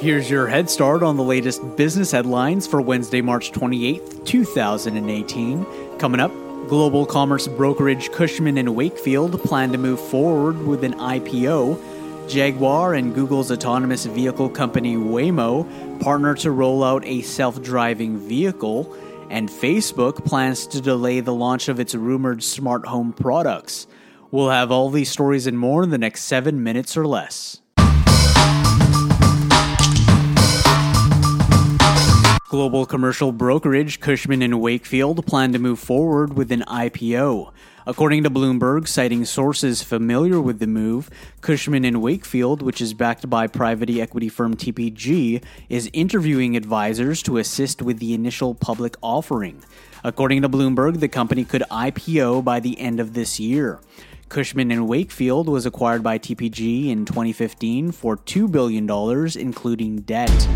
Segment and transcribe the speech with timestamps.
[0.00, 5.98] Here's your head start on the latest business headlines for Wednesday, March 28th, 2018.
[5.98, 6.32] Coming up,
[6.68, 12.30] global commerce brokerage Cushman and Wakefield plan to move forward with an IPO.
[12.30, 18.96] Jaguar and Google's autonomous vehicle company Waymo partner to roll out a self-driving vehicle,
[19.28, 23.86] and Facebook plans to delay the launch of its rumored smart home products.
[24.30, 27.60] We'll have all these stories and more in the next 7 minutes or less.
[32.50, 37.52] Global commercial brokerage Cushman and Wakefield plan to move forward with an IPO.
[37.86, 41.10] According to Bloomberg, citing sources familiar with the move,
[41.42, 47.38] Cushman and Wakefield, which is backed by private equity firm TPG, is interviewing advisors to
[47.38, 49.62] assist with the initial public offering.
[50.02, 53.78] According to Bloomberg, the company could IPO by the end of this year.
[54.28, 58.90] Cushman and Wakefield was acquired by TPG in 2015 for $2 billion,
[59.38, 60.48] including debt.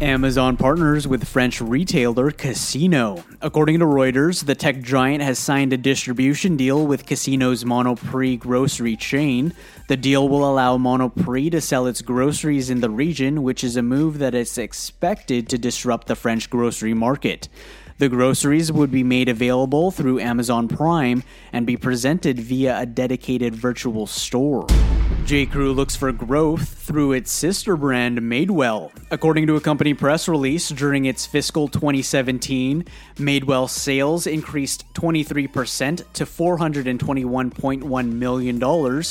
[0.00, 3.24] Amazon partners with French retailer Casino.
[3.40, 8.96] According to Reuters, the tech giant has signed a distribution deal with Casino's Monoprix grocery
[8.96, 9.54] chain.
[9.88, 13.82] The deal will allow Monoprix to sell its groceries in the region, which is a
[13.82, 17.48] move that is expected to disrupt the French grocery market.
[17.98, 23.54] The groceries would be made available through Amazon Prime and be presented via a dedicated
[23.54, 24.66] virtual store.
[25.24, 25.46] J.
[25.46, 28.92] Crew looks for growth through its sister brand Madewell.
[29.10, 32.84] According to a company press release, during its fiscal 2017,
[33.16, 39.02] Madewell sales increased 23% to $421.1 million.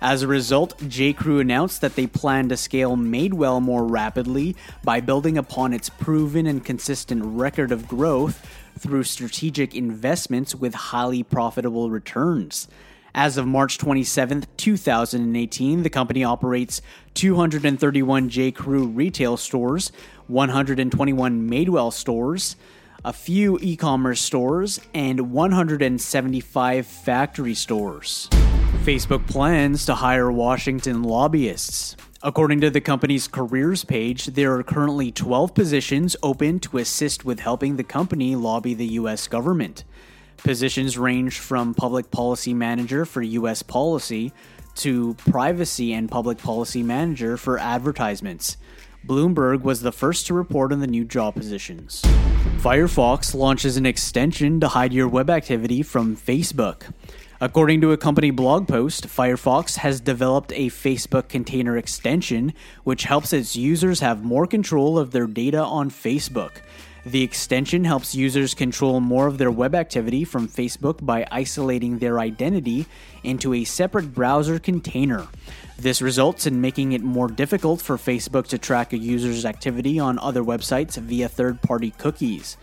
[0.00, 1.12] As a result, J.
[1.12, 6.46] Crew announced that they plan to scale Madewell more rapidly by building upon its proven
[6.46, 12.68] and consistent record of growth through strategic investments with highly profitable returns.
[13.18, 16.82] As of March 27, 2018, the company operates
[17.14, 18.52] 231 J.
[18.52, 19.90] Crew retail stores,
[20.26, 22.56] 121 Madewell stores,
[23.06, 28.28] a few e commerce stores, and 175 factory stores.
[28.84, 31.96] Facebook plans to hire Washington lobbyists.
[32.22, 37.40] According to the company's careers page, there are currently 12 positions open to assist with
[37.40, 39.26] helping the company lobby the U.S.
[39.26, 39.84] government.
[40.38, 43.62] Positions range from public policy manager for U.S.
[43.62, 44.32] policy
[44.76, 48.56] to privacy and public policy manager for advertisements.
[49.06, 52.02] Bloomberg was the first to report on the new job positions.
[52.58, 56.92] Firefox launches an extension to hide your web activity from Facebook.
[57.40, 63.32] According to a company blog post, Firefox has developed a Facebook container extension which helps
[63.32, 66.62] its users have more control of their data on Facebook.
[67.06, 72.18] The extension helps users control more of their web activity from Facebook by isolating their
[72.18, 72.86] identity
[73.22, 75.28] into a separate browser container.
[75.78, 80.18] This results in making it more difficult for Facebook to track a user's activity on
[80.18, 82.56] other websites via third party cookies.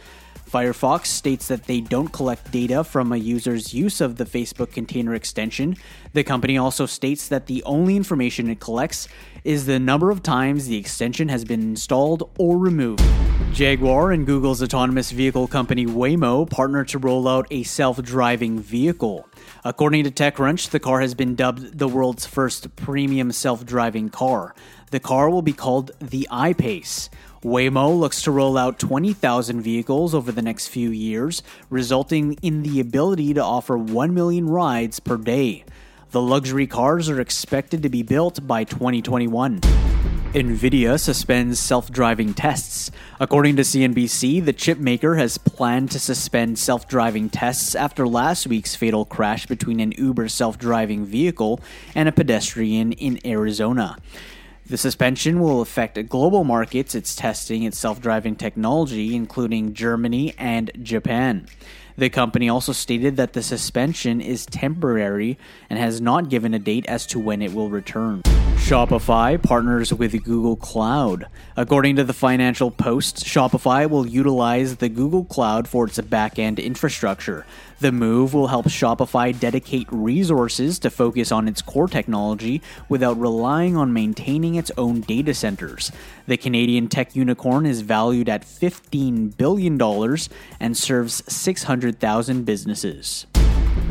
[0.53, 5.15] Firefox states that they don't collect data from a user's use of the Facebook container
[5.15, 5.75] extension.
[6.13, 9.07] The company also states that the only information it collects
[9.43, 13.03] is the number of times the extension has been installed or removed.
[13.51, 19.27] Jaguar and Google's autonomous vehicle company Waymo partner to roll out a self driving vehicle.
[19.63, 24.53] According to TechCrunch, the car has been dubbed the world's first premium self driving car.
[24.91, 27.09] The car will be called the iPace.
[27.43, 32.79] Waymo looks to roll out 20,000 vehicles over the next few years, resulting in the
[32.79, 35.65] ability to offer 1 million rides per day.
[36.11, 39.59] The luxury cars are expected to be built by 2021.
[39.59, 42.89] NVIDIA suspends self driving tests.
[43.19, 48.47] According to CNBC, the chip maker has planned to suspend self driving tests after last
[48.47, 51.59] week's fatal crash between an Uber self driving vehicle
[51.93, 53.97] and a pedestrian in Arizona.
[54.65, 60.71] The suspension will affect global markets it's testing its self driving technology, including Germany and
[60.81, 61.47] Japan.
[61.97, 65.37] The company also stated that the suspension is temporary
[65.69, 68.21] and has not given a date as to when it will return.
[68.63, 71.27] Shopify partners with Google Cloud.
[71.57, 77.45] According to the Financial Post, Shopify will utilize the Google Cloud for its back-end infrastructure.
[77.81, 83.75] The move will help Shopify dedicate resources to focus on its core technology without relying
[83.75, 85.91] on maintaining its own data centers.
[86.25, 89.77] The Canadian tech unicorn is valued at $15 billion
[90.61, 93.27] and serves 600,000 businesses.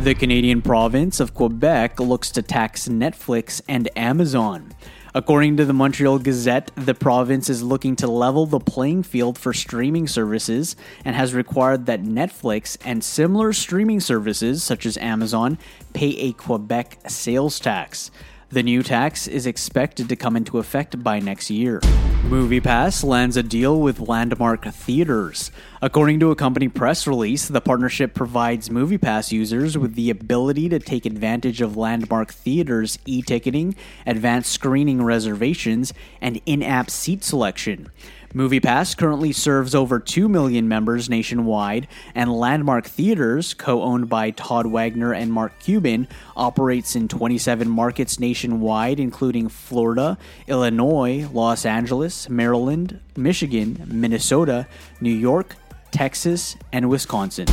[0.02, 4.72] The Canadian province of Quebec looks to tax Netflix and Amazon.
[5.14, 9.52] According to the Montreal Gazette, the province is looking to level the playing field for
[9.52, 10.74] streaming services
[11.04, 15.58] and has required that Netflix and similar streaming services, such as Amazon,
[15.92, 18.10] pay a Quebec sales tax.
[18.48, 21.80] The new tax is expected to come into effect by next year.
[22.22, 25.50] MoviePass lands a deal with Landmark Theaters.
[25.82, 30.78] According to a company press release, the partnership provides MoviePass users with the ability to
[30.78, 33.74] take advantage of Landmark Theaters e ticketing,
[34.06, 37.90] advanced screening reservations, and in app seat selection.
[38.34, 44.66] MoviePass currently serves over 2 million members nationwide, and Landmark Theaters, co owned by Todd
[44.66, 50.16] Wagner and Mark Cuban, operates in 27 markets nationwide, including Florida,
[50.46, 54.66] Illinois, Los Angeles, Maryland, Michigan, Minnesota,
[55.00, 55.56] New York,
[55.90, 57.46] Texas, and Wisconsin.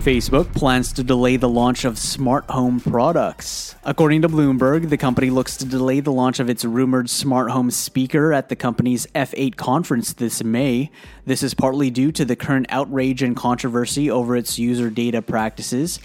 [0.00, 3.74] Facebook plans to delay the launch of smart home products.
[3.84, 7.70] According to Bloomberg, the company looks to delay the launch of its rumored smart home
[7.70, 10.90] speaker at the company's F8 conference this May.
[11.26, 16.00] This is partly due to the current outrage and controversy over its user data practices.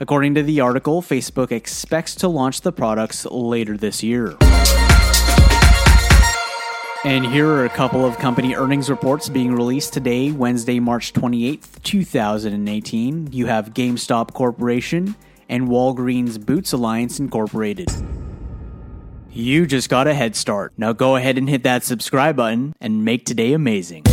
[0.00, 4.36] According to the article, Facebook expects to launch the products later this year.
[7.08, 11.82] And here are a couple of company earnings reports being released today, Wednesday, March 28th,
[11.82, 13.32] 2018.
[13.32, 15.16] You have GameStop Corporation
[15.48, 17.88] and Walgreens Boots Alliance Incorporated.
[19.30, 20.74] You just got a head start.
[20.76, 24.04] Now go ahead and hit that subscribe button and make today amazing.